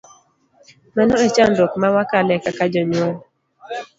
[0.95, 3.15] Mano e chandruok ma wakale kaka jonyuol.